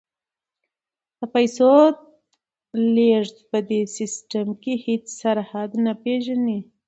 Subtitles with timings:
[1.19, 1.71] د پیسو
[2.95, 6.59] لیږد په دې سیستم کې هیڅ سرحد نه پیژني.